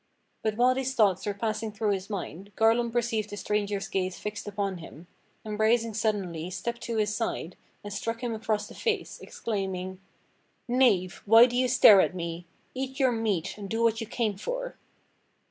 But 0.41 0.57
while 0.57 0.73
these 0.73 0.95
thoughts 0.95 1.27
were 1.27 1.35
passing 1.35 1.71
through 1.71 1.91
his 1.91 2.09
mind, 2.09 2.53
Garlon 2.55 2.89
perceived 2.91 3.29
the 3.29 3.37
stranger's 3.37 3.87
gaze 3.87 4.17
fixed 4.17 4.47
upon 4.47 4.79
him; 4.79 5.05
and 5.45 5.59
rising 5.59 5.93
suddenly 5.93 6.49
stepped 6.49 6.81
to 6.85 6.97
his 6.97 7.15
side, 7.15 7.55
and 7.83 7.93
struck 7.93 8.23
him 8.23 8.33
across 8.33 8.67
the 8.67 8.73
face, 8.73 9.19
exclaiming: 9.19 10.01
"Knave, 10.67 11.21
why 11.27 11.45
do 11.45 11.55
j'ou 11.55 11.69
stare 11.69 12.01
at 12.01 12.15
me? 12.15 12.47
Eat 12.73 12.99
your 12.99 13.11
meat 13.11 13.55
and 13.59 13.69
do 13.69 13.83
what 13.83 14.01
you 14.01 14.07
came 14.07 14.37
for!" 14.37 14.75